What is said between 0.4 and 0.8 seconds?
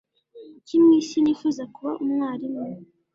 Kuki